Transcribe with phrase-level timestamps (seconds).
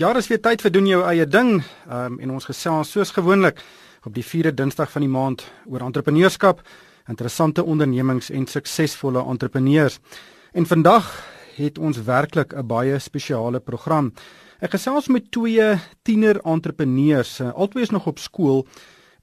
[0.00, 1.58] Ja, dis weer tyd vir doen jou eie ding.
[1.60, 3.58] Ehm um, en ons gesels soos gewoonlik
[4.08, 6.62] op die 4de Dinsdag van die maand oor entrepreneurskap,
[7.12, 9.98] interessante ondernemings en suksesvolle entrepreneurs.
[10.56, 11.10] En vandag
[11.58, 14.12] het ons werklik 'n baie spesiale program.
[14.60, 18.66] Ek gesels met twee tiener entrepreneurs, eh, albei is nog op skool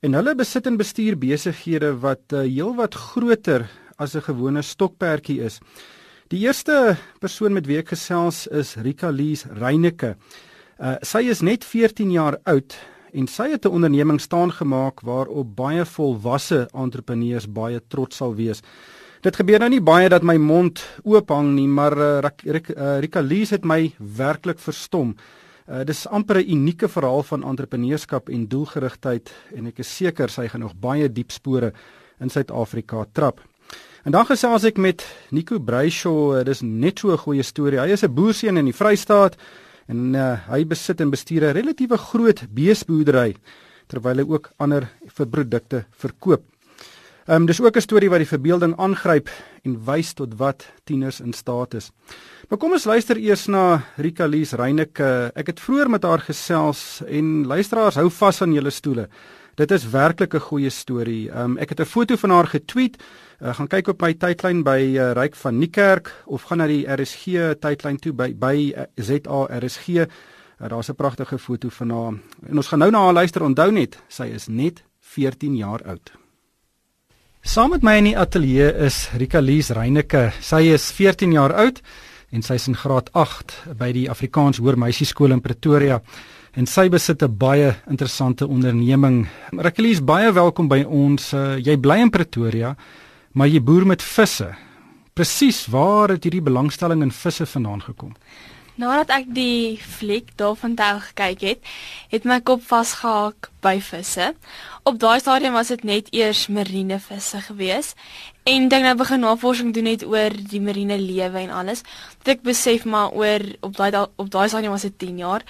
[0.02, 3.68] en hulle besit en bestuur besighede wat uh, heelwat groter
[3.98, 5.60] as 'n gewone stokperdjie is.
[6.28, 10.18] Die eerste persoon met wie ek gesels is Rika Lees Reyneke.
[10.78, 12.76] Uh, sy is net 14 jaar oud
[13.18, 18.62] en sy het 'n onderneming staan gemaak waarop baie volwasse entrepreneurs baie trots sal wees.
[19.22, 22.30] Dit gebeur nou nie baie dat my mond oop hang nie, maar uh,
[23.00, 25.16] Rika Lees het my werklik verstom.
[25.68, 30.48] Uh, dis amper 'n unieke verhaal van entrepreneurskap en doelgerigtheid en ek is seker sy
[30.48, 31.74] gaan nog baie diep spore
[32.20, 33.42] in Suid-Afrika trap.
[34.04, 37.80] En dan gesels ek met Nico Breyshaw, dis net so 'n goeie storie.
[37.80, 39.36] Hy is 'n boerseun in die Vrystaat
[39.88, 43.36] en uh, hy besit en bestuur 'n relatiewe groot beesboerdery
[43.88, 46.44] terwyl hy ook ander produkte verkoop.
[47.28, 49.30] Ehm um, dis ook 'n storie wat die verbeelding aangryp
[49.64, 51.92] en wys tot wat tieners in staat is.
[52.50, 55.32] Maar kom ons luister eers na Rika Lees Reyneke.
[55.36, 59.10] Ek het vroeër met haar gesels en luisteraars hou vas aan julle stoele.
[59.58, 61.30] Dit is werklik 'n goeie storie.
[61.34, 62.98] Um, ek het 'n foto van haar getweet
[63.38, 66.88] Uh, gaan kyk op my tydlyn by uh, Ryk van Niekerk of gaan na die
[66.90, 70.08] RSG tydlyn toe by by uh, ZA RSG.
[70.08, 70.08] Uh,
[70.58, 72.14] Daar's 'n pragtige foto van haar.
[72.50, 73.44] En ons gaan nou na haar luister.
[73.44, 76.12] Onthou net, sy is net 14 jaar oud.
[77.42, 80.32] Saam met my in die ateljee is Rika Lees Reyneke.
[80.42, 81.82] Sy is 14 jaar oud
[82.32, 86.02] en sy's in graad 8 by die Afrikaans Hoërmeisieskool in Pretoria
[86.58, 89.28] en sy besit 'n baie interessante onderneming.
[89.52, 91.34] Rika Lees, baie welkom by ons.
[91.34, 92.76] Uh, jy bly in Pretoria
[93.38, 94.50] maar jy boer met visse.
[95.18, 98.16] Presies, waar het hierdie belangstelling in visse vandaan gekom?
[98.78, 101.72] Nadat ek die fliek daarvan tel gekyk het,
[102.14, 104.34] het my kop vasgehak by visse.
[104.88, 107.94] Op daai stadium was dit net eers marine visse gewees
[108.48, 111.84] en ek nou begin navorsing doen net oor die marine lewe en alles.
[112.24, 115.44] Dit ek besef maar oor op daai op daai stadium was dit 10 jaar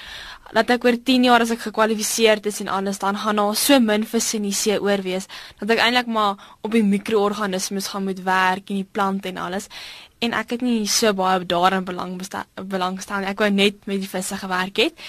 [0.56, 3.80] dat ek oor 10 jaar as ek gekwalifiseer is en alles dan gaan daar so
[3.84, 5.28] min visse in die see oor wees
[5.60, 9.68] dat ek eintlik maar op die mikroorganismes gaan moet werk en die plante en alles
[10.24, 12.16] en ek het nie so baie daarin belang
[12.56, 15.08] belangstel nie ek wou net met die visse gewerk het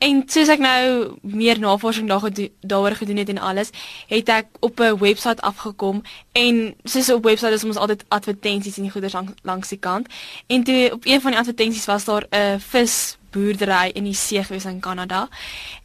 [0.00, 3.70] en soos ek nou meer navorsing daaroor gedoen het en alles
[4.08, 6.02] het ek op 'n webwerf afgekom
[6.32, 10.08] en soos op webwerf is ons altyd advertensies en goeders langs, langs die kant
[10.46, 14.42] en toe op een van die advertensies was daar 'n vis boerdery in die see
[14.44, 15.28] gewees in Kanada.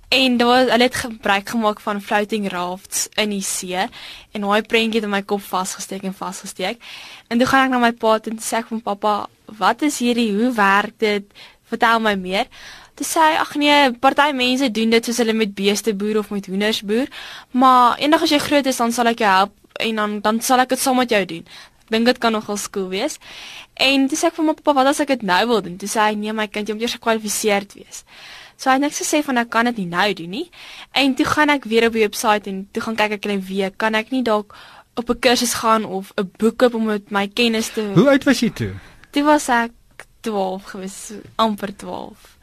[0.07, 3.87] En daar was hulle het gebruik gemaak van floating rafts in die see
[4.31, 6.81] en daai prentjie het in my kop vasgesteek en vasgesteek.
[7.27, 10.31] En toe gaan ek na my pa en sê ek van pappa, "Wat is hierdie?
[10.33, 11.23] Hoe werk dit?
[11.63, 12.47] Vertel my meer."
[12.95, 16.29] Toe sê hy, "Ag nee, party mense doen dit soos hulle met beeste boer of
[16.29, 17.07] met hoenders boer,
[17.51, 20.59] maar eendag as jy groot is, dan sal ek jou help en dan dan sal
[20.59, 21.45] ek dit saam met jou doen."
[21.89, 23.19] dink dit kan nogal skool wees.
[23.73, 25.77] En toe sê ek vir my pappa, wat as ek dit nou wil doen?
[25.77, 28.03] Toe sê hy, nee my kind, jy moet eers gekwalifiseerd wees.
[28.57, 30.45] So hy het niks gesê van ek kan dit nie nou doen nie.
[30.95, 33.73] En toe gaan ek weer op die webwerf en toe gaan kyk ek net weer,
[33.75, 34.55] kan ek nie dalk
[34.95, 38.23] op 'n kursus gaan of 'n boek koop om met my kennis te Hoe oud
[38.23, 38.73] was jy toe?
[39.11, 39.71] Toe was ek
[40.21, 42.34] 12 gewees, amper 12.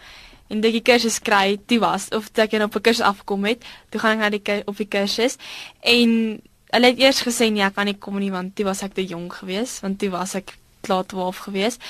[0.52, 3.64] En dit die kursus kry, toe was of ek net op 'n kursus afgekom het,
[3.90, 5.38] toe gaan ek na die op die kursus
[5.80, 6.42] en
[6.72, 9.04] Hulle het eers gesê nee, ek kan nie kom nie want toe was ek te
[9.04, 11.82] jonk geweest, want toe was ek klaar 12 geweest.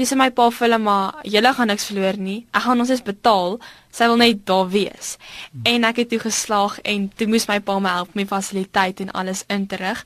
[0.00, 2.38] Dis my pa vir hulle maar julle gaan niks verloor nie.
[2.56, 3.58] Ek gaan ons is betaal.
[3.94, 5.14] Sy wil net daar wees.
[5.52, 5.66] Hmm.
[5.74, 9.14] En ek het toe geslaag en toe moes my pa my help met fasiliteite en
[9.22, 10.02] alles in te rig.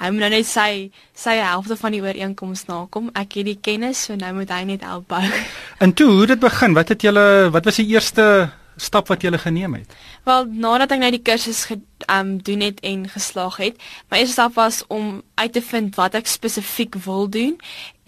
[0.00, 3.12] Hy moet nou net sy sy helfte van die ooreenkoms nakom.
[3.14, 5.22] Ek het die kennis, so nou moet hy net help bou.
[5.84, 6.74] En toe, hoe het dit begin?
[6.74, 9.92] Wat het julle wat was die eerste stap wat jy gele geneem het?
[10.26, 11.78] Wel, nadat ek nou die kursus ge
[12.10, 16.16] um doen het en geslaag het, my eerste stap was om uit te vind wat
[16.18, 17.54] ek spesifiek wil doen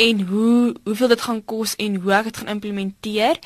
[0.02, 3.38] en hoe hoeveel dit gaan kos en hoe ek dit gaan implementeer.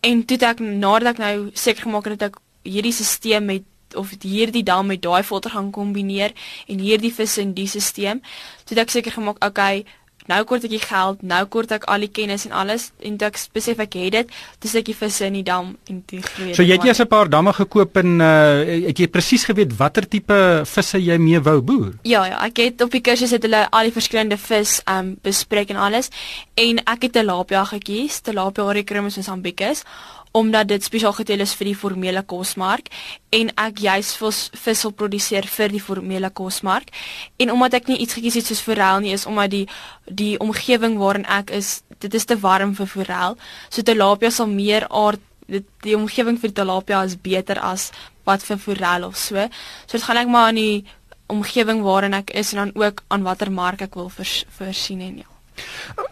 [0.00, 4.14] En toe ek nadat ek nou seker gemaak het dat ek hierdie stelsel met of
[4.20, 6.32] hierdie dam met daai filter gaan kombineer
[6.66, 8.20] en hierdie vis in die stelsel,
[8.64, 9.84] toe ek seker gemaak, okay,
[10.30, 13.38] nou kort ek die geld, nou kort ek al die kennis en alles en ek
[13.54, 16.52] besef ek het dit, dis ek die visse in die dam en die groei.
[16.54, 20.06] So jy het eers 'n paar damme gekoop en uh ek het presies geweet watter
[20.06, 21.92] tipe visse jy mee wou boer.
[22.04, 25.70] Ja ja, ek het op die kursus het hulle al die verskillende vis um bespreek
[25.70, 26.10] en alles
[26.54, 29.84] en ek het 'n tilapia gekies, tilapia oricrumus mosambicus
[30.32, 32.88] omdat dit spesiaal getel is vir die formele kosmark
[33.30, 36.92] en ek juis vis vis wil produseer vir die formele kosmark
[37.38, 39.66] en omdat ek nie iets gekies het soos forel nie is omdat die
[40.06, 43.36] die omgewing waarin ek is dit is te warm vir forel
[43.68, 45.20] so tilapia sal meer aard
[45.52, 47.90] dit die omgewing vir tilapia is beter as
[48.28, 49.48] wat vir forel of so.
[49.86, 50.84] So dit gaan ek maar aan die
[51.32, 55.22] omgewing waarin ek is en dan ook aan watter mark ek wil vers, voorsien en
[55.22, 55.28] ja.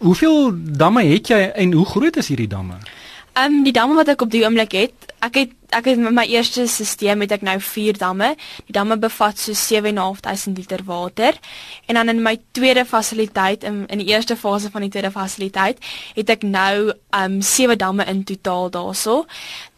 [0.01, 2.81] Hoeveel damme het jy en hoe groot is hierdie damme?
[3.41, 6.13] Ehm um, die damme wat ek op die oomblik het, ek het ek het met
[6.13, 8.35] my eerste stelsel het ek nou 4 damme.
[8.67, 11.39] Die damme bevat so 7.500 liter water.
[11.87, 15.79] En dan in my tweede fasiliteit in in die eerste fase van die tweede fasiliteit
[16.19, 19.25] het ek nou ehm um, 7 damme in totaal daarso.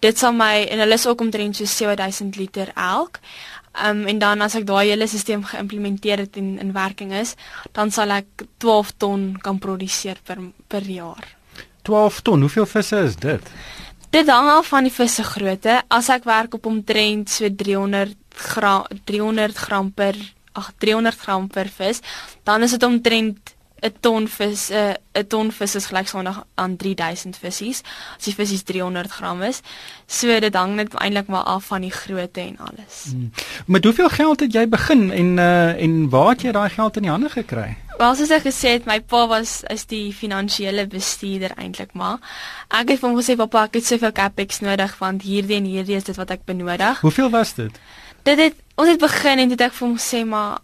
[0.00, 3.20] Dit sal my en hulle is ook omtrent so 7000 liter elk.
[3.73, 7.37] Ehm um, en dan as ek daai hele stelsel geïmplementeer het en in werking is,
[7.73, 11.41] dan sal ek 12 ton kan produseer per per jaar.
[11.82, 12.40] 12 ton.
[12.40, 13.50] Hoeveel visse is dit?
[14.12, 15.81] Dit hang af van die visse grootte.
[15.88, 18.17] As ek werk op omtrent so 300
[18.52, 20.17] gram 300 gram per
[20.52, 22.00] ag 300 gram per vis,
[22.44, 26.76] dan is dit omtrent 'n ton vis 'n uh, 'n ton vis is gelyksaam aan
[26.76, 27.82] 3000 visse.
[28.17, 29.61] As die visse 300 gram is,
[30.06, 33.05] so dit hang net eintlik maar af van die grootte en alles.
[33.11, 33.31] Hmm.
[33.67, 37.02] Met hoeveel geld het jy begin en uh en waar het jy daai geld in
[37.02, 37.76] die hande gekry?
[37.99, 42.19] Wel soos ek gesê het, my pa was is die finansiële bestuurder eintlik maar.
[42.69, 46.05] Ek het hom gesê pappa, ek het soveel capex nodig want hierdie en hierdie is
[46.05, 47.00] dit wat ek benodig.
[47.00, 47.81] Hoeveel was dit?
[48.23, 50.62] Dit het ons het begin en dit ek vir hom gesê maar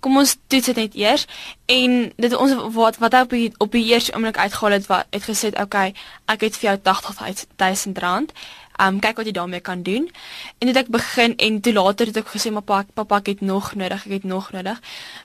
[0.00, 1.26] kom ons toets dit net eers.
[1.66, 5.26] En dit ons wat wat op die, op die eerste oomblik uitgehaal het wat het
[5.26, 5.92] gesê okay
[6.26, 8.32] ek het vir jou 80000 rand.
[8.78, 10.06] Um kyk wat jy daarmee kan doen.
[10.58, 13.40] En dit ek begin en toe later het ek gesê maar pappa pappa ek het
[13.40, 14.78] nog nodig ek het nog nodig.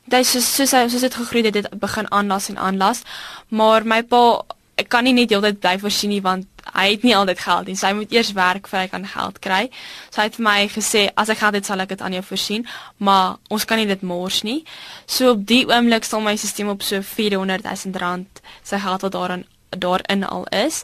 [0.05, 3.03] Dit is so so so dit gegroei het dit begin aanlas en aanlas.
[3.49, 4.41] Maar my pa
[4.75, 7.77] ek kan nie net heeltyd bly voorsien nie want hy het nie altyd geld nie.
[7.79, 9.63] Sy moet eers werk vir hy kan geld kry.
[10.09, 12.23] So hy het vir my gesê as ek geld het sal ek dit aan jou
[12.25, 12.67] voorsien,
[12.97, 14.61] maar ons kan nie dit mors nie.
[15.05, 19.17] So op die oomblik sal my stelsel op so 400 000 rand sy geld wat
[19.17, 20.83] daarin daarin al is.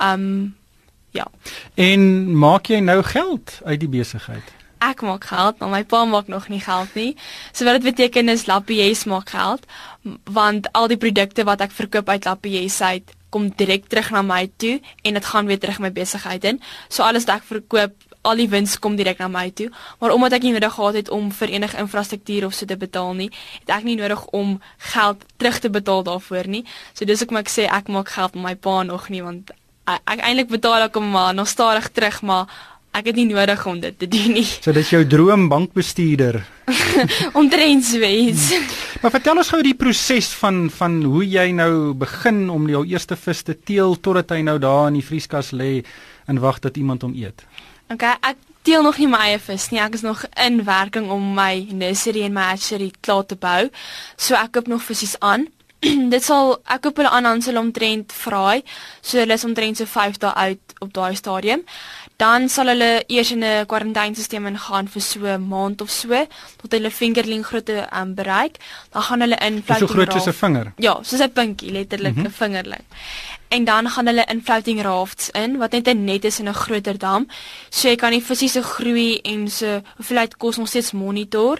[0.00, 0.56] Um
[1.10, 1.26] ja.
[1.74, 4.56] En maak jy nou geld uit die besigheid?
[4.80, 7.16] Ek maak geld, maar my pa maak nog nie geld nie.
[7.52, 9.66] So wat dit beteken is Lappies maak geld
[10.24, 14.44] want al die produkte wat ek verkoop uit Lappies uit kom direk terug na my
[14.56, 16.60] toe en dit gaan weer terug my besigheid in.
[16.88, 19.70] So alles wat ek verkoop, al die wins kom direk na my toe.
[20.00, 23.14] Maar omdat ek nie nodig gehad het om vir enige infrastruktuur of so te betaal
[23.16, 23.30] nie,
[23.62, 24.58] het ek nie nodig om
[24.92, 26.64] geld terug te betaal daarvoor nie.
[26.92, 29.54] So dis hoekom ek sê ek maak geld met my pa nog nie want
[29.88, 32.50] ek, ek eintlik betaal ek hom maar nog stadig terug, maar
[32.96, 34.46] ek het nie nodig om dit te doen nie.
[34.46, 36.40] So dis jou droom bankbestuurder.
[37.40, 38.50] Omtrent so iets.
[38.54, 38.68] Hmm.
[39.00, 43.16] Maar vertel ons gou die proses van van hoe jy nou begin om jou eerste
[43.16, 45.80] vis te teel totdat hy nou daar in die vrieskas lê
[46.30, 47.46] en wag dat iemand hom eet.
[47.90, 49.80] OK, ek teel nog nie my eie vis nie.
[49.82, 53.70] Ek is nog in werking om my nursery en my hatchery klaar te bou.
[54.16, 55.48] So ek koop nog visse aan.
[56.14, 58.62] dit sal ek koop hulle aan aan hulle omtrent vraai.
[59.00, 61.64] So hulle is omtrent so 5 dae uit op daai stadium
[62.20, 66.26] dan sal hulle eers in 'n kwarantainstelsel ingaan vir so 'n maand of so
[66.60, 68.54] tot hulle fingerling grootte um, bereik.
[68.92, 70.72] Dan gaan hulle in floating so groot soos 'n vinger.
[70.76, 72.38] Ja, soos 'n pinkie letterlik 'n mm -hmm.
[72.40, 72.84] vingerling.
[73.50, 76.54] En dan gaan hulle in floating rafts in wat net 'n net is in 'n
[76.54, 77.26] groter dam.
[77.68, 81.58] So jy kan die visse se groei en se hoeveelheid kos nog steeds monitor.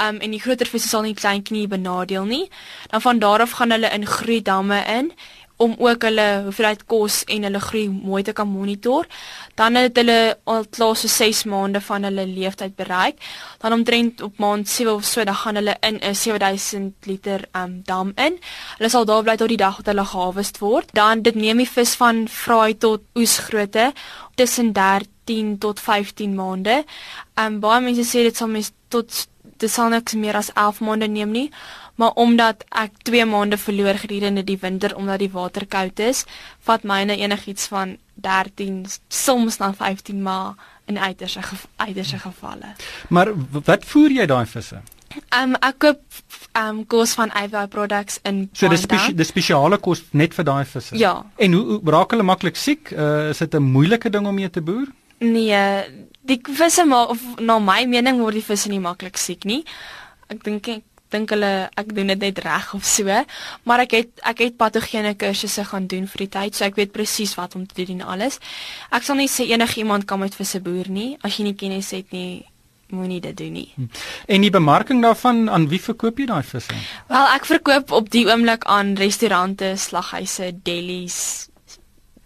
[0.00, 2.50] Um en die groter visse sal nie klein knie benadeel nie.
[2.90, 5.12] Dan van daar af gaan hulle in groeidamme in
[5.56, 9.06] om ook hulle hoeveelheid kos en hulle groei mooi te kan monitor.
[9.54, 13.20] Dan het hulle al klaar so 6 maande van hulle leeftyd bereik.
[13.62, 17.82] Dan omtrent op maand 7 of so dan gaan hulle in 'n 7000 liter um,
[17.84, 18.38] dam in.
[18.78, 20.88] Hulle sal daar bly tot die dag wat hulle geharvest word.
[20.92, 23.92] Dan dit neem die vis van vraai tot oesgrootte
[24.34, 26.84] tussen 13 tot 15 maande.
[27.34, 31.06] Um baie mense sê dit sal mens tot dit sal niks meer as 11 maande
[31.06, 31.50] neem nie
[31.94, 36.24] maar omdat ek 2 maande verloor gedurende die winter omdat die water koud is,
[36.60, 40.54] vat myne enigiets van 13 soms dan 15 maar
[40.86, 41.40] in uiterse
[41.76, 42.74] uiterse gevalle.
[43.08, 44.82] Maar wat voer jy daai visse?
[45.30, 46.00] Um, ek koop
[46.58, 50.64] um, kos van Ivy Products in So dis spesi die spesiale kos net vir daai
[50.66, 50.96] visse.
[50.98, 51.14] Ja.
[51.36, 52.90] En hoe, hoe raak hulle maklik siek?
[52.90, 54.90] Uh, is dit 'n moeilike ding om mee te boer?
[55.18, 55.84] Nee,
[56.26, 59.62] die visse maar of na my mening word die visse nie maklik siek nie.
[60.28, 60.82] Ek dink ek
[61.14, 63.20] dink hulle ek doen dit net reg of so,
[63.64, 66.94] maar ek het ek het patogene kursusse gaan doen vir die tyd, so ek weet
[66.94, 68.40] presies wat om te doen en alles.
[68.94, 72.12] Ek sal nie sê enigiemand kan met visse boer nie as jy nie kennis het
[72.14, 72.44] nie
[72.94, 73.70] moenie dit doen nie.
[73.74, 73.88] Hm.
[74.30, 76.76] En die bemarking daarvan, aan wie verkoop jy daai visse?
[77.08, 81.48] Wel, ek verkoop op die oomblik aan restaurante, slaghuise, delis,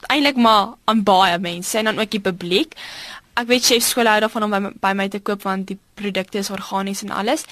[0.07, 2.77] eintlik maar aan baie mense en dan ook die publiek
[3.39, 6.39] ek weet chef skool hou daarvan om by, by my te koop want die produkte
[6.39, 7.45] is organies en alles.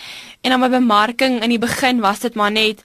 [0.43, 2.83] En dan my bemarking in die begin was dit maar net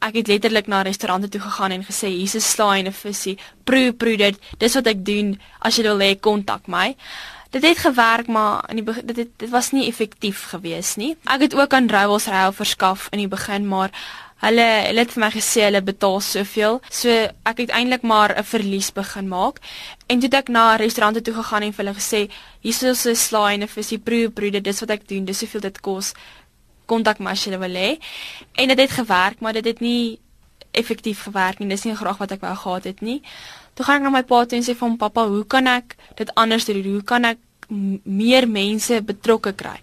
[0.00, 3.38] ek het letterlik na restaurante toe gegaan en gesê hier's 'n slaai en 'n visie.
[3.64, 4.36] Proe, proe dit.
[4.58, 5.38] Dis wat ek doen.
[5.60, 6.96] As jy wil hê kontak my.
[7.50, 11.16] Dit het gewerk, maar in die dit het, dit was nie effektief gewees nie.
[11.24, 13.90] Ek het ook aan Rowels Rail verskaf in die begin, maar
[14.40, 16.80] hulle hulle het vir my gesê hulle betaal soveel.
[16.90, 17.08] So
[17.50, 19.60] ek het eintlik maar 'n verlies begin maak.
[20.08, 22.30] En toe het ek na restaurante toe gegaan en vir hulle gesê,
[22.60, 23.98] hier's 'n slaai en 'n visie.
[23.98, 24.64] Proe, dit.
[24.64, 25.24] Dis wat ek doen.
[25.24, 26.14] Dis soveel dit kos
[26.90, 27.98] kontak my as jy wil hê.
[28.58, 30.18] En dit het gewerk, maar dit het nie
[30.72, 31.68] effektief gewerk nie.
[31.68, 33.20] Dis nie graag wat ek wou gehad het nie.
[33.74, 36.34] Toe gaan ek na my pa toe en sê hom, "Pappa, hoe kan ek dit
[36.34, 36.82] anders doen?
[36.82, 37.38] Hoe kan ek
[38.04, 39.80] meer mense betrokke kry?"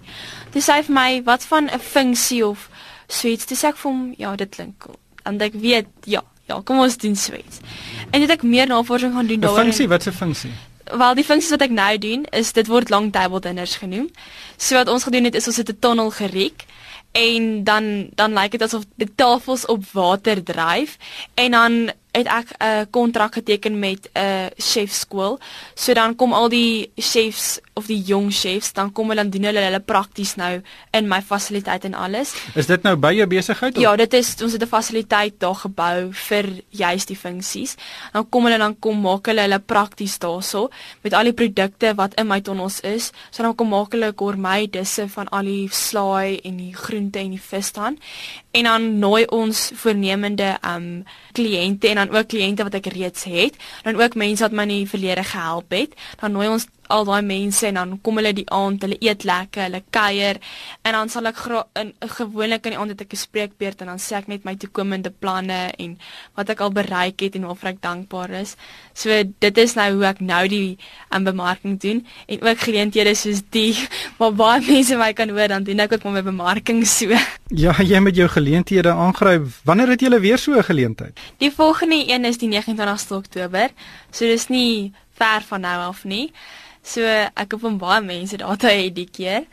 [0.51, 2.69] Toe sê hy vir my, "Wat van 'n funksie of
[3.07, 6.61] suits?" Toe sê ek vir hom, "Ja, dit klink cool." En ek weet, ja, ja,
[6.63, 7.59] kom ons doen suits.
[8.11, 9.63] En dit ek meer navorsing gaan doen daaroor.
[9.67, 10.51] Funksie, wat 'n funksie?
[10.87, 14.09] Wel die funksies wat ek nou doen is dit word long table dinners genoem.
[14.57, 16.65] So wat ons gedoen het is ons het 'n tonnel geriek
[17.11, 20.97] en dan dan lyk dit asof die tafels op water dryf
[21.35, 25.39] en dan het ek 'n kontrak geteken met 'n chef skool.
[25.73, 29.49] So dan kom al die chefs of die jong chefs, dan kom hulle dan doen
[29.49, 30.61] hulle hulle prakties nou
[30.95, 32.33] in my fasiliteit en alles.
[32.55, 33.83] Is dit nou by jou besigheid of?
[33.83, 37.75] Ja, dit is ons het 'n fasiliteit daar gebou vir juist die funksies.
[38.13, 40.69] Dan kom hulle dan kom maak hulle hulle prakties daarso
[41.03, 43.11] met al die produkte wat in my tonnels is.
[43.31, 47.29] So dan kom maak hulle gourmet disse van al die slaai en die groente en
[47.29, 47.97] die vis dan.
[48.51, 53.55] En dan nooi ons voornemende um kliënte en dan ook kliënte wat ek reeds het,
[53.83, 55.93] dan ook mense wat my in die verlede gehelp het.
[56.19, 59.67] Dan nooi ons al daai mense en dan kom hulle die aand, hulle eet lekker,
[59.67, 60.39] hulle kuier
[60.83, 61.39] en dan sal ek
[61.81, 64.55] in gewoonlik in die aand het ek 'n spreekbeurt en dan sê ek net my
[64.55, 65.97] toekomende planne en
[66.35, 68.55] wat ek al bereik het en waarvoor ek dankbaar is.
[68.93, 70.77] So dit is nou hoe ek nou die
[71.11, 73.75] um, bemarking doen en ook geleenthede soos die
[74.19, 77.13] waar baie mense my kan hoor dan doen ek ook my bemarking so.
[77.49, 79.47] Ja, jy met jou geleenthede aangryp.
[79.63, 81.19] Wanneer het jy weer so 'n geleentheid?
[81.37, 83.69] Die volgende een is die 29ste Oktober.
[84.11, 86.31] So dis nie ver van nou af nie.
[86.87, 89.43] So ek hoop om baie mense daar te hê die keer.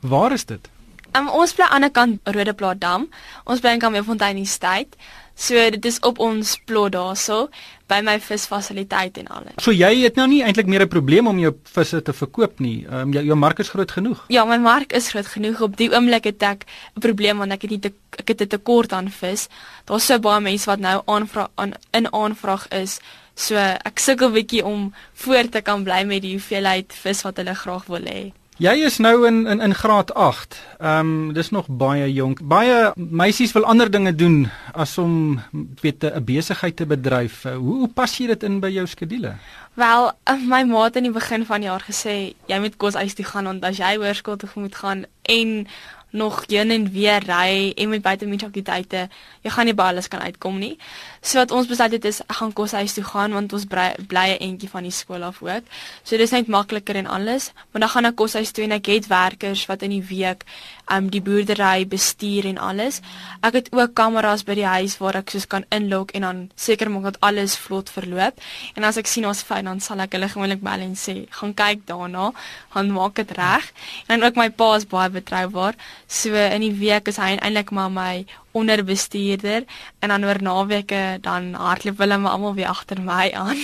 [0.00, 0.70] Waar is dit?
[1.14, 3.08] Um, ons bly aan die kant Rodeplaas Dam.
[3.46, 4.98] Ons bly in Kameelfontein Estate.
[5.34, 7.48] So dit is op ons plot daarso
[7.90, 9.56] by my visfasiliteit en alles.
[9.62, 12.86] So jy het nou nie eintlik meer 'n probleem om jou visse te verkoop nie.
[12.86, 14.24] Ehm um, jou, jou mark is groot genoeg.
[14.28, 15.60] Ja, my mark is groot genoeg.
[15.60, 18.48] Op die oomblik het ek 'n probleem want ek het nie te, ek het 'n
[18.48, 19.48] tekort aan vis.
[19.84, 23.00] Daar's so baie mense wat nou aanvra aan in aanvraag is
[23.34, 24.92] So ek sukkel bietjie om
[25.24, 28.32] voort te kan bly met die hoeveelheid vis wat hulle graag wil hê.
[28.62, 30.54] Jy is nou in in in graad 8.
[30.78, 32.38] Ehm um, dis nog baie jonk.
[32.46, 35.40] Baie meisies wil ander dinge doen as om
[35.80, 37.42] weet 'n besigheid te bedryf.
[37.42, 39.34] Hoe hoe pas jy dit in by jou skedule?
[39.74, 42.94] Wel, eh, my ma het in die begin van die jaar gesê jy moet kos
[42.94, 45.66] uit toe gaan want as jy hoërskool toe moet gaan en
[46.14, 49.08] nog heen en weer ry en met buite aktiwiteite,
[49.42, 50.76] jy gaan nie by alles kan uitkom nie.
[51.20, 54.38] So wat ons besluit het is ek gaan koshuis toe gaan want ons bly 'n
[54.40, 55.64] entjie van die skool af ook.
[56.04, 59.06] So dis net makliker en alles, maar dan gaan ek koshuis toe en ek het
[59.06, 60.44] werkers wat in die week
[60.92, 63.00] um die boerdery bestuur en alles.
[63.44, 66.90] Ek het ook kameras by die huis waar ek soos kan inlok en dan seker
[66.92, 68.40] maak dat alles vlot verloop.
[68.76, 71.54] En as ek sien ons fyn dan sal ek hulle gewoonlik bel en sê, "Gaan
[71.54, 72.32] kyk daarna,
[72.74, 73.72] gaan maak dit reg."
[74.08, 75.74] En dan ook my pa is baie betroubaar.
[76.06, 79.64] So in die week is hy eintlik maar my onderbestuurder
[79.98, 83.56] en dan oor naweke dan hardloop hulle maar almal weer agter my aan.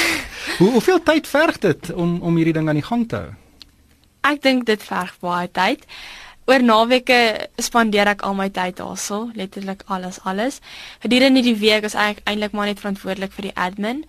[0.58, 3.30] Hoe hoeveel tyd verg dit om om hierdie ding aan die gang te hou?
[4.20, 5.86] Ek dink dit verg baie tyd.
[6.50, 10.56] Oor naweke spandeer ek al my tyd daarso, letterlik alles alles.
[10.98, 14.00] Gedurende die week is ek eintlik maar net verantwoordelik vir die admin.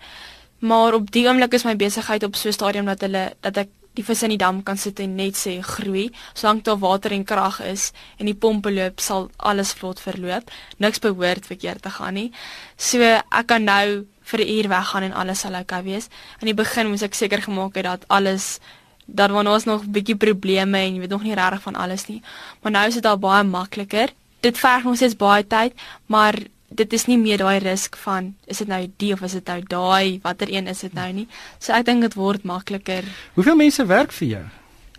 [0.66, 3.68] Maar op die oomblik is my besigheid op so 'n stadium dat hulle dat ek
[3.94, 6.10] die visse in die dam kan sit en net sê groei.
[6.34, 10.50] Solank daar water en krag is en die pompe loop, sal alles vlot verloop.
[10.78, 12.32] Niks behoort verkeerd te gaan nie.
[12.76, 16.08] So ek kan nou vir 'n uur weggaan en alles sal oukei wees.
[16.40, 18.58] In die begin moes ek seker gemaak het dat alles
[19.06, 22.06] dat wanneer ons nog 'n bietjie probleme en jy weet nog nie regtig van alles
[22.06, 22.22] nie.
[22.62, 24.08] Maar nou is dit al baie makliker.
[24.40, 25.72] Dit verg ons steeds baie tyd,
[26.06, 26.34] maar
[26.76, 29.60] dit is nie meer daai risk van is dit nou die of is dit nou
[29.68, 31.28] daai watter een is dit nou nie.
[31.58, 33.06] So ek dink dit word makliker.
[33.34, 34.42] Hoeveel mense werk vir jou?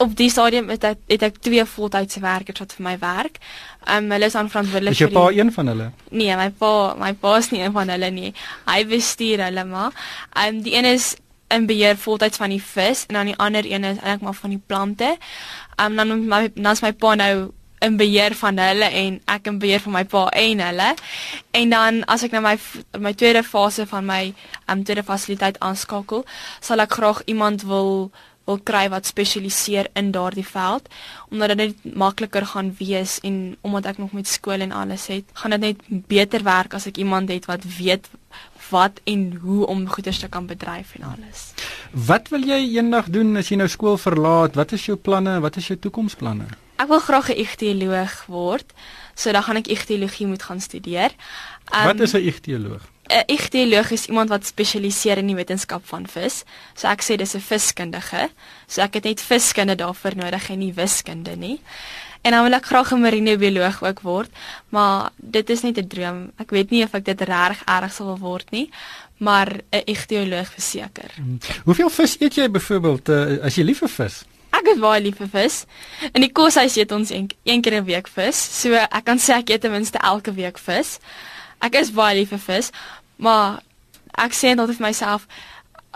[0.03, 3.39] Op die stadium het ek het ek twee voltydse werkers wat vir my werk.
[3.85, 5.91] Ehm um, hulle is aanverantwoordelik vir Is jou pa een van hulle?
[6.09, 8.33] Nee, my pa, my pa is nie een van hulle nie.
[8.65, 9.93] Hy bestuur hulle maar.
[10.33, 11.13] Ehm um, die een is
[11.53, 14.55] in beheer voltyds van die vis en dan die ander een is eintlik maar van
[14.55, 15.17] die plante.
[15.75, 17.51] Ehm um, dan my dan is my pa nou
[17.83, 20.89] in beheer van hulle en ek in beheer van my pa en hulle.
[21.51, 22.57] En dan as ek nou my
[22.99, 24.21] my tweede fase van my
[24.71, 26.23] um tweede fasiliteit aanskakel,
[26.59, 28.11] sal ek graag iemand wil
[28.47, 30.89] wil kry wat spesialiseer in daardie veld
[31.31, 35.23] omdat dit net makliker gaan wees en omdat ek nog met skool en alles het,
[35.39, 38.09] gaan dit net beter werk as ek iemand het wat weet
[38.69, 41.53] wat en hoe om goeders te kan bedryf en alles.
[41.91, 44.55] Wat wil jy eendag doen as jy nou skool verlaat?
[44.55, 45.39] Wat is jou planne?
[45.39, 46.47] Wat is jou toekomsplanne?
[46.81, 48.73] Ek wil graag 'n ichtioloog word.
[49.15, 51.11] So dan gaan ek ichtiologie moet gaan studeer.
[51.75, 52.81] Um, wat is 'n ichtioloog?
[53.09, 56.43] 'n Ichtioloog is iemand wat spesialiseer in die wetenskap van vis.
[56.73, 58.29] So ek sê dis 'n viskundige.
[58.67, 61.59] So ek het net viskunde daarvoor nodig en nie wiskunde nie.
[62.23, 64.31] En dan wil ek graag 'n marinebioloog ook word,
[64.69, 66.31] maar dit is net 'n droom.
[66.37, 68.69] Ek weet nie of ek dit reg erg sal word nie,
[69.17, 71.11] maar 'n ichtioloog verseker.
[71.15, 71.37] Hmm.
[71.63, 74.23] Hoeveel vis eet jy byvoorbeeld uh, as jy lief vir vis?
[74.53, 75.65] Ek is baie lief vir vis.
[76.13, 78.61] In die koshuis eet ons een, een keer 'n week vis.
[78.61, 80.99] So ek kan sê ek eet ten minste elke week vis.
[81.59, 82.71] Ek is baie lief vir vis,
[83.15, 83.63] maar
[84.13, 85.27] ek sê net altyd vir myself,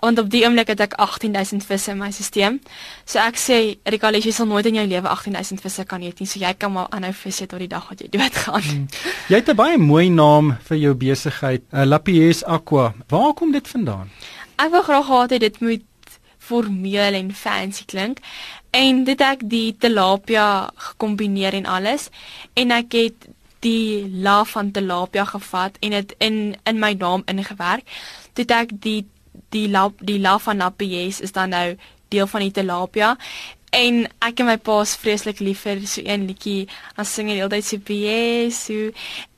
[0.01, 2.60] want op die oomblik het ek 18000 visse in my stelsel.
[3.06, 6.27] So ek sê Rikali, jy sal nooit in jou lewe 18000 visse kan eet nie.
[6.30, 8.62] So jy kan maar aanhou vis eet tot die dag wat jy doodgaan.
[8.62, 8.88] Hmm.
[9.30, 12.94] Jy het 'n baie mooi naam vir jou besigheid, uh, Lapies Aqua.
[13.08, 14.10] Waar kom dit vandaan?
[14.58, 15.84] Ek wil graag gehad het dit moet
[16.38, 18.20] formeel en fancy klink.
[18.72, 22.10] En dit ek die tilapia gekombineer en alles
[22.54, 23.27] en ek het
[23.66, 27.86] die la van tilapia gevat en dit in in my naam ingewerk.
[28.34, 29.06] Dit ek die
[29.56, 31.75] die lap die lava napies is dan nou
[32.10, 33.15] deel van die tilapia.
[33.75, 36.70] En ek en my pa is vreeslik lief vir so een liedjie.
[36.98, 38.94] Ons sing die hele tyd so pies so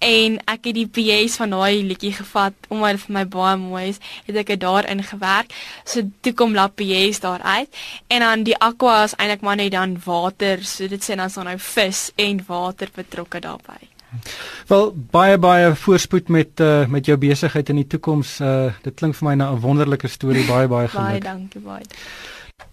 [0.06, 3.84] en ek het die pies van daai liedjie gevat omdat dit vir my baie mooi
[3.90, 5.54] is het ek dit daarin gewerk.
[5.84, 7.84] So toe kom la pies daar uit.
[8.08, 10.62] En dan die aqua is eintlik maar net dan water.
[10.64, 13.99] So dit sê dan so nou vis en water betrokke daarbey
[14.68, 18.40] Wel baie baie voorspoed met uh, met jou besigheid in die toekoms.
[18.42, 20.46] Uh, dit klink vir my na 'n wonderlike storie.
[20.48, 21.06] Baie baie geluk.
[21.06, 21.86] baie dankie baie.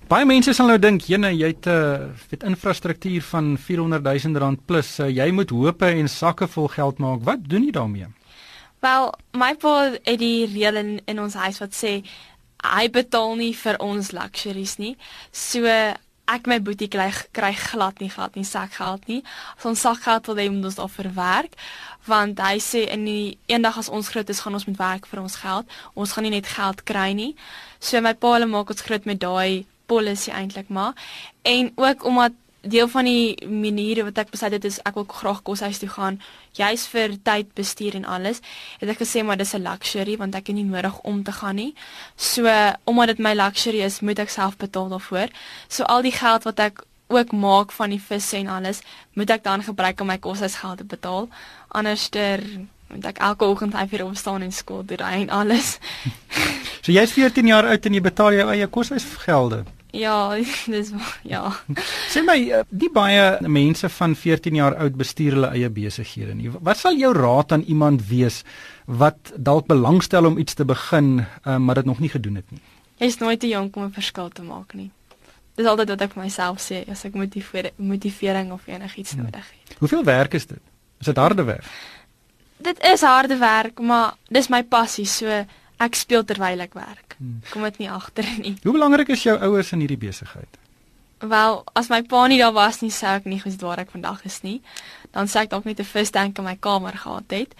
[0.08, 4.38] Baie mense sal nou dink, "Jene, jy het 'n uh, het infrastruktuur van 400 000
[4.38, 4.98] rand plus.
[4.98, 7.22] Uh, jy moet hope en sakke vol geld maak.
[7.22, 8.06] Wat doen jy daarmee?"
[8.80, 12.02] Wel, my pa het die reël in, in ons huis wat sê
[12.66, 14.96] hy betaal nie vir ons luxuries nie.
[15.30, 15.66] So
[16.30, 19.22] ek my boetie kry kry glad nie glad nie sakgeld nie.
[19.58, 21.54] As ons sakgeld wil hê moet ons daar verwerk
[22.06, 25.22] want hy sê in die eendag as ons groot is gaan ons moet werk vir
[25.22, 25.66] ons geld.
[25.94, 27.32] Ons gaan nie net geld kry nie.
[27.80, 30.94] So my pa hulle maak ons groot met daai policy eintlik maar
[31.46, 32.34] en ook omdat
[32.68, 36.18] deel van die maniere wat ek besluit het is ek wil graag koshuis toe gaan.
[36.56, 38.42] Juis vir tyd bestuur en alles
[38.80, 41.56] het ek gesê maar dis 'n luxury want ek het nie nodig om te gaan
[41.56, 41.74] nie.
[42.16, 42.46] So
[42.84, 45.28] omdat dit my luxury is moet ek self betaal daarvoor.
[45.68, 48.80] So al die geld wat ek ook maak van die visse en alles
[49.12, 51.28] moet ek dan gebruik om my koshuisgeld te betaal.
[51.68, 52.40] Anderster
[52.88, 55.78] moet ek elke oggend hy vir opstaan en skool doen en alles.
[56.86, 59.64] So jy's 14 jaar oud en jy betaal jou eie koshuisgelde
[59.96, 60.36] Ja,
[60.74, 60.92] dis
[61.24, 61.42] ja.
[62.12, 66.52] Sê my, eh, die baie mense van 14 jaar oud bestuur hulle eie besighede nie.
[66.52, 68.42] Wat sal jou raad aan iemand wees
[68.86, 72.62] wat dalk belangstel om iets te begin, uh, maar dit nog nie gedoen het nie?
[73.02, 74.90] Jy's nooit te jonk om 'n verskil te maak nie.
[75.56, 79.22] Dis altyd wat ek vir myself sê as ek motiveer, motivering of enigiets hmm.
[79.24, 79.78] nodig het.
[79.78, 80.60] Hoeveel werk is dit?
[81.00, 81.64] Is dit harde werk?
[82.56, 85.44] Dit is harde werk, maar dis my passie, so
[85.82, 87.16] ek speel terwyl ek werk.
[87.18, 87.40] Hmm.
[87.50, 88.56] Kom dit nie agter nie.
[88.62, 90.60] Hoe belangrik is jou ouers in hierdie besigheid?
[91.24, 94.24] Wel, as my pa nie daar was nie, sou ek nie geweet waar ek vandag
[94.28, 94.60] is nie.
[95.16, 97.54] Dan sou ek dalk net 'n visdank in my kamer gehad het.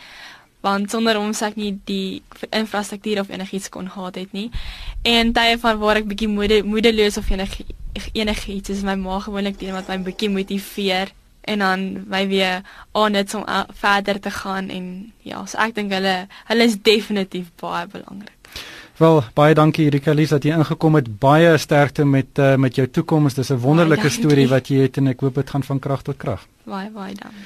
[0.61, 4.51] Want sonder hom sou ek nie die infrastruktuur of enigiets kon gehad het nie.
[5.05, 7.61] En tye van waar ek bietjie moede moedeloos of enig
[8.13, 11.13] enigiets is my ma gewoonlik die wat my bietjie motiveer
[11.47, 13.45] en dan my weer aan net om
[13.81, 16.17] verder te gaan en ja, so ek dink hulle
[16.51, 18.35] hulle is definitief baie belangrik.
[18.97, 21.09] Wel, baie dankie Erika Lies dat jy ingekom het.
[21.21, 23.35] Baie sterkte met uh, met jou toekoms.
[23.37, 26.17] Dis 'n wonderlike storie wat jy het en ek hoop dit gaan van krag tot
[26.17, 26.47] krag.
[26.65, 27.45] Baie baie dankie.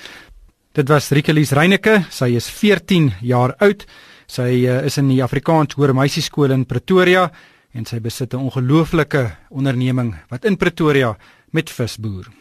[0.72, 2.04] Dit was Erika Lies Reyneke.
[2.10, 3.86] Sy is 14 jaar oud.
[4.26, 7.30] Sy uh, is in die Afrikaans Hoër Meisieskool in Pretoria
[7.74, 11.16] en sy besit 'n ongelooflike onderneming wat in Pretoria
[11.50, 12.39] met visboer.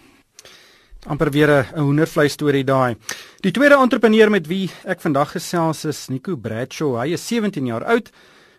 [1.07, 2.95] Amper weer 'n hoendervleis storie daai.
[3.39, 6.99] Die tweede entrepreneur met wie ek vandag gesels is Nico Bradshaw.
[6.99, 8.09] Hy is 17 jaar oud.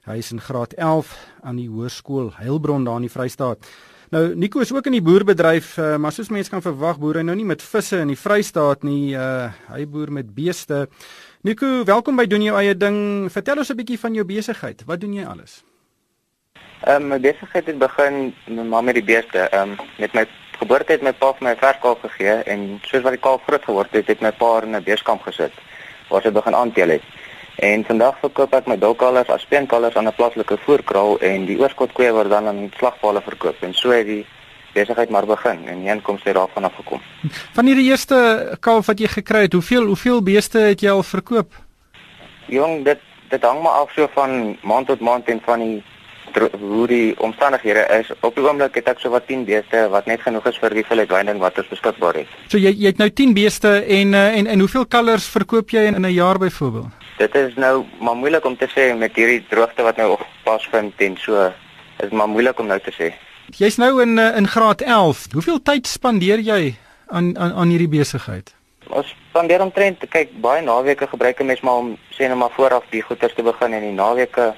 [0.04, 3.58] Hy is in graad 11 aan die hoërskool Heilbron daar in die Vrystaat.
[4.10, 7.22] Nou Nico is ook in die boerbedryf, uh, maar soos mense kan verwag, boer hy
[7.22, 9.14] nou nie met visse in die Vrystaat nie.
[9.14, 10.88] Uh, hy boer met beeste.
[11.42, 13.30] Nico, welkom by doen jou eie ding.
[13.30, 14.82] Vertel ons 'n bietjie van jou besigheid.
[14.86, 15.62] Wat doen jy alles?
[16.80, 18.34] Ehm um, my besigheid het begin
[18.68, 19.38] maar met die beeste.
[19.38, 20.26] Ehm um, met my
[20.60, 23.64] geboorte het my pa vir my 'n verskaal gegee en soos wat die kalf groot
[23.64, 25.52] geword het, het my pa in 'n beeskamp gesit
[26.08, 27.02] waar sy begin aanteel het.
[27.60, 32.12] En vandag verkoop ek my dolkalvers as speenkalvers aan 'n plaaslike voerkraal en die oorskotkoeie
[32.12, 33.56] word dan aan slagpale verkoop.
[33.62, 34.26] En so het die
[34.72, 37.00] besigheid maar begin en die inkomste daarvan afgekom.
[37.52, 41.52] Van hierdie eerste kalf wat jy gekry het, hoeveel hoeveel beeste het jy al verkoop?
[42.46, 45.82] Jong, dit dit hang maar af so van maand tot maand en van die
[46.60, 48.10] hoe die omstandighede is.
[48.20, 50.84] Op die oomblik het ek so wat 10 beeste wat net genoeg is vir die
[50.86, 52.26] veldwyding wat ons beskikbaar het.
[52.48, 55.86] So jy jy het nou 10 beeste en uh, en en hoeveel kalvers verkoop jy
[55.90, 56.92] in, in 'n jaar byvoorbeeld?
[57.18, 60.92] Dit is nou maar moeilik om te sê met hierdie droogte wat nou pas vind
[60.96, 61.52] en so
[62.00, 63.12] is maar moeilik om nou te sê.
[63.58, 65.26] Jy's nou in eh, in graad 11.
[65.32, 66.74] Hoeveel tyd spandeer jy
[67.06, 68.54] aan aan aan hierdie besigheid?
[68.88, 72.84] Ons spandeer omtrent kyk baie naweke gebruik 'n mens maar om sê net maar vooraf
[72.90, 74.54] die goeders te begin en die naweke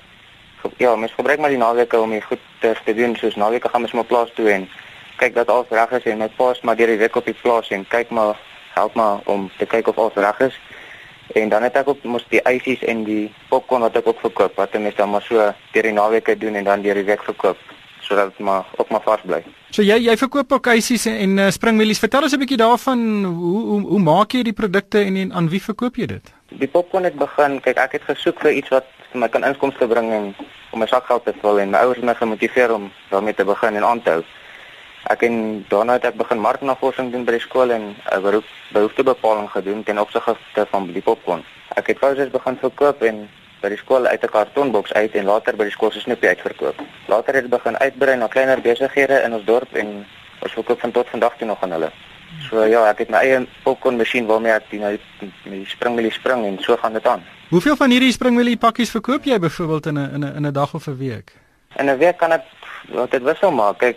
[0.77, 3.93] ja, mens gebruik maar die naweke om die goeders te doen soos naweke gaan mens
[3.93, 4.69] maar plaas toe en
[5.17, 7.71] kyk dat alles reg is en my paas maar deur die week op die plaas
[7.71, 8.39] en kyk maar
[8.75, 10.61] help maar om te kyk of alles reg is.
[11.33, 14.57] En dan het ek ook mos die ysies en die popcorn wat ek ook verkoop
[14.61, 17.59] wat mense dan maar so deur die naweke doen en dan deur die week verkoop
[18.03, 19.43] sodat dit maar ook maar vars bly.
[19.71, 22.03] So jy jy verkoop ook ysies en, en uh, springmielies.
[22.03, 25.49] Vertel ons 'n bietjie daarvan hoe hoe hoe maak jy die produkte en, en aan
[25.49, 26.35] wie verkoop jy dit?
[26.49, 29.87] Die popcorn het begin, kyk ek het gesoek vir iets wat vir my kan inkomste
[29.89, 30.35] bring en
[30.73, 33.77] om my sakgeld te vul en my ouers het my gemotiveer om daarmee te begin
[33.77, 34.23] en aan te hou.
[35.13, 39.51] Ek en daarna het ek begin marknavorsing doen by die skool en 'n beroep behoeftebepaling
[39.51, 41.45] gedoen ten opsigte van die popcorn.
[41.77, 43.29] Ek het kouses begin verkoop en
[43.61, 46.81] by die skool uit 'n kartonboks uit en later by die skool se snoepie uitverkoop.
[47.07, 50.07] Later het dit begin uitbrei na kleiner besighede in ons dorp en
[50.43, 51.91] ons verkoop van tot vandag toe nog aan hulle.
[52.49, 54.99] So ja, ek het my eie popcorn masjien waarmee ek die nou
[55.45, 57.23] die springmielie spring en so gaan dit aan.
[57.53, 60.75] Hoeveel van hierdie springmielie pakkies verkoop jy byvoorbeeld in 'n in 'n in 'n dag
[60.75, 61.33] of 'n week?
[61.77, 62.43] In 'n week kan ek
[62.89, 63.79] wat dit wissel maak.
[63.79, 63.97] Kyk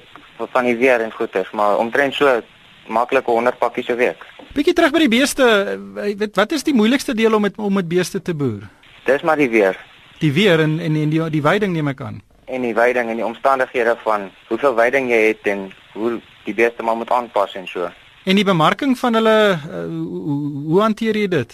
[0.52, 2.42] van die weer en goeders, maar omtrent so
[2.88, 4.26] maklike 100 pakkies 'n week.
[4.54, 7.88] Bietjie terug by die beeste, weet wat is die moeilikste deel om met om met
[7.88, 8.62] beeste te boer?
[9.06, 9.76] Dis maar die weer.
[10.20, 12.22] Die weer en en, en die die veiding neem ek aan.
[12.46, 16.84] En die veiding en die omstandighede van hoeveel veiding jy het en hoe die beeste
[16.84, 17.90] maar moet aanpas en so.
[18.26, 21.52] En die bemarking van hulle uh, hoe, hoe hanteer jy dit?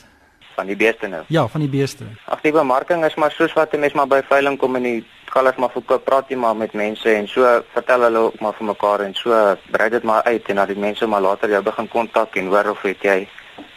[0.56, 1.24] Van die beeste nou.
[1.28, 2.06] Ja, van die beeste.
[2.32, 5.04] Ag die bemarking is maar soos wat 'n mens maar by veiling kom en die
[5.34, 8.66] galles maar verkoop, praat jy maar met mense en so vertel hulle ook maar vir
[8.66, 11.88] mekaar en so brei dit maar uit en dan die mense maar later jou begin
[11.88, 13.28] kontak en hoor of het jy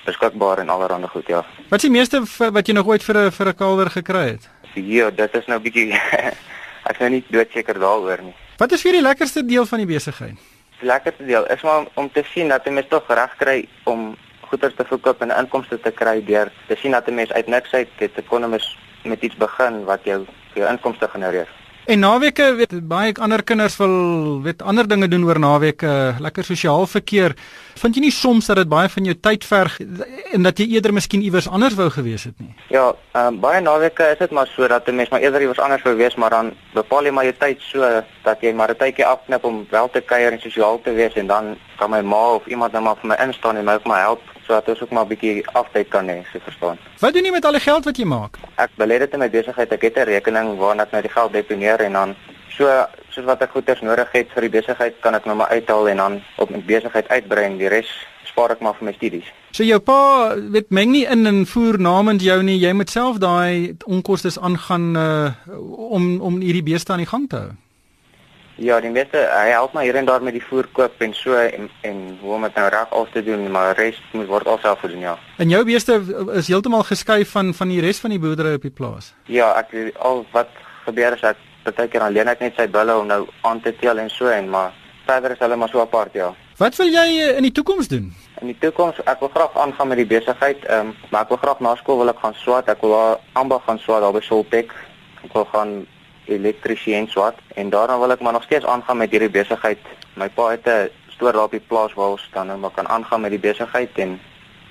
[0.04, 1.44] beskikbaar en allerlei goed ja.
[1.68, 4.48] Wat is die meeste wat jy nog ooit vir 'n vir 'n kalwer gekry het?
[4.74, 5.92] Ja, dit is nou bietjie
[6.88, 8.35] ek is nou nie doodseker daaroor nie.
[8.59, 10.54] Wat is vir die lekkerste deel van die besigheid?
[10.81, 14.17] Die lekkerste deel is maar om te sien dat jy mes tog reg kry om
[14.49, 17.75] goeder te verkoop en inkomste te kry deur te sien dat 'n mens uit niks
[17.75, 18.51] uit dit kon
[19.05, 21.49] met iets begin wat jou jou inkomste genereer.
[21.85, 26.87] En naweke weet baie ander kinders wil weet ander dinge doen oor naweke, lekker sosiaal
[26.88, 27.35] verkeer.
[27.77, 29.77] Vind jy nie soms dat dit baie van jou tyd verg
[30.33, 32.55] en dat jy eerder miskien iewers anders wou gewees het nie?
[32.73, 32.87] Ja,
[33.20, 35.94] um, baie naweke is dit maar so dat 'n mens maar eerder iewers anders wou
[35.97, 39.44] wees, maar dan bepaal jy maar jou tyd so dat jy maar 'n tydjie afknip
[39.44, 42.73] om wel te kuier en sosiaal te wees en dan kan my ma of iemand
[42.73, 45.09] nou maar vir my instaan en my ook maar help sodat ons ook maar 'n
[45.09, 46.78] bietjie aftyd kan hê, so verstaan.
[47.00, 48.38] Wat doen jy met al die geld wat jy maak?
[48.57, 49.72] Ek belê dit in my besigheid.
[49.72, 52.16] Ek het 'n rekening waarna ek nou die geld deponeer en dan
[52.48, 52.66] so
[53.09, 55.96] soos wat ek goeders nodig het vir die besigheid kan ek nou maar uithaal en
[55.96, 57.90] dan op my besigheid uitbrei en die res
[58.24, 59.26] spaar ek maar vir my studies.
[59.54, 62.59] So jou pa weet meng nie in en voer namens jou nie.
[62.59, 65.30] Jy moet self daai onkoste aangaan uh,
[65.94, 67.52] om om hierdie beeste aan die gang te hou.
[68.57, 71.35] Ja, die meeste hy help my hier en daar met die voer koop en so
[71.35, 74.85] en en hoe om dit nou reg af te doen, maar res moet word alself
[74.85, 75.17] gedoen, ja.
[75.43, 75.97] En jou beeste
[76.38, 79.11] is heeltemal geskei van van die res van die boerdery op die plaas.
[79.27, 83.11] Ja, ek al wat gebeur is ek baie keer alleen ek net sy bulle om
[83.11, 84.71] nou aan te teel en so en maar
[85.07, 86.31] verder is hulle maar so apart, ja.
[86.57, 88.12] Wat wil jy in die toekoms doen?
[88.40, 91.40] In die toekoms, ek wil graag aangaan met die besigheid, ehm, um, maar ek wil
[91.43, 92.95] graag na skool wil ek gaan swaat, ek wil
[93.33, 94.71] aanbou gaan swaat daar by Soltech.
[95.25, 95.75] Ek wil gaan
[96.27, 99.79] elektriesien swat en daarna wil ek maar nog steeds aangaan met hierdie besigheid.
[100.17, 102.89] My pa het 'n stoor daar op die plaas waar ons dan nou maar kan
[102.89, 104.21] aangaan met die besigheid en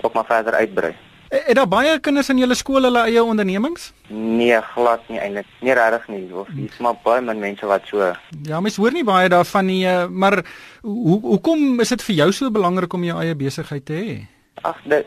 [0.01, 0.95] ook maar verder uitbrei.
[1.33, 3.87] Het daar baie kinders in julle skool hulle eie ondernemings?
[4.07, 5.47] Nee, glad nie eintlik.
[5.65, 6.27] Nie regtig nie.
[6.33, 8.11] Of dis maar baie min mense wat so.
[8.45, 10.43] Ja, mens hoor nie baie daarvan nie, eh, maar
[10.81, 14.27] hoe hoekom is dit vir jou so belangrik om jou eie besigheid te hê?
[14.61, 15.05] Ag, dit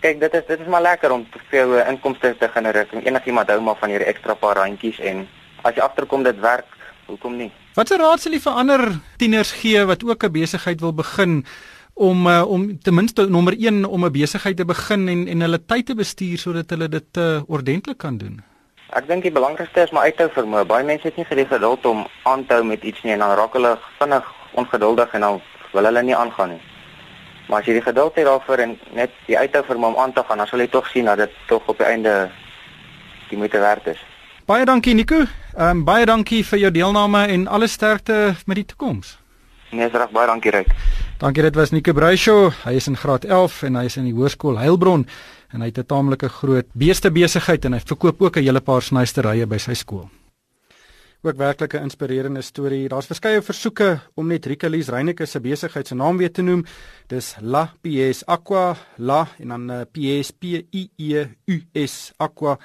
[0.00, 2.88] kyk, dit is dit is maar lekker om te veel inkomste te genereer.
[3.04, 5.24] Enigiemand hou maar van hierdie ekstra paar randjies en
[5.62, 6.68] as jy agterkom dit werk,
[7.06, 7.50] hoekom nie?
[7.76, 8.82] Wat se raad sal jy vir ander
[9.18, 11.44] tieners gee wat ook 'n besigheid wil begin
[11.94, 15.60] om uh, om ten minste nommer 1 om 'n besigheid te begin en en hulle
[15.66, 18.42] tyd te bestuur sodat hulle dit uh, ordentlik kan doen?
[18.92, 20.66] Ek dink die belangrikste is maar uithou vermoë.
[20.66, 23.36] Baie mense het nie gedie geduld om aan te hou met iets nie en dan
[23.36, 25.40] raak hulle vinnig ongeduldig en dan
[25.72, 26.62] wil hulle nie aangaan nie.
[27.48, 30.22] Maar as jy die geduld het daarvoor en net die uithou vermoë om aan te
[30.22, 32.30] gaan, dan sal jy tog sien dat dit tog op die einde
[33.28, 34.11] die moeite werd is.
[34.46, 35.20] Baie dankie Nico.
[35.54, 39.18] Ehm um, baie dankie vir jou deelname en alle sterkte met die toekoms.
[39.70, 40.72] Nee, reg baie dankie Ryk.
[41.20, 42.50] Dankie dit was Nico Bruishow.
[42.64, 45.06] Hy is in graad 11 en hy is in die hoërskool Heilbron
[45.52, 48.82] en hy het 'n taamlike groot beeste besigheid en hy verkoop ook 'n hele paar
[48.82, 50.10] snysterye by sy skool.
[51.22, 52.88] Ook werklike inspirerende storie.
[52.88, 56.64] Daar's verskeie versoeke om net Rikalies Reyneke se besigheid se naam weer te noem.
[57.06, 62.58] Dis La PS Aqua, La en dan uh, PS P I E U S Aqua.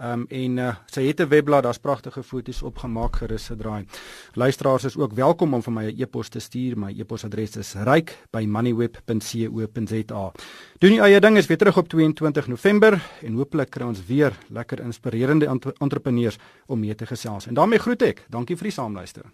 [0.00, 3.84] Ehm um, en uh, sy het 'n webblad, daar's pragtige foto's opgemaak gerus se draai.
[4.32, 6.78] Luisteraars is ook welkom om vir my 'n e e-pos te stuur.
[6.78, 10.32] My e-posadres is ryk@moneyweb.co.za.
[10.78, 14.38] Doen die eie ding is weer terug op 22 November en hooplik kry ons weer
[14.48, 17.46] lekker inspirerende entrepreneurs om mee te gesels.
[17.46, 18.26] En daarmee groet ek.
[18.28, 19.30] Dankie vir die saamluister.